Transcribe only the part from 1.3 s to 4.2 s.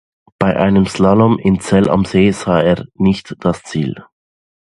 in Zell am See sah er nicht das Ziel.